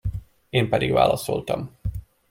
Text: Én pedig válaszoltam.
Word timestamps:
Én 0.49 0.69
pedig 0.69 0.91
válaszoltam. 0.91 1.75